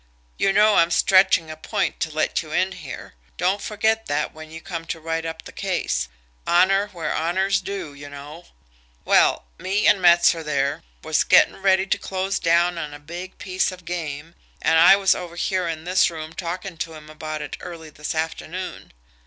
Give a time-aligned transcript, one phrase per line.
[0.39, 4.49] You know I'm stretching a point to let you in here don't forget that when
[4.49, 6.07] you come to write up the case
[6.47, 8.45] honour where's honour's due, you know.
[9.05, 13.71] Well, me and Metzer there was getting ready to close down on a big piece
[13.71, 17.55] of game, and I was over here in this room talking to him about it
[17.59, 18.93] early this afternoon.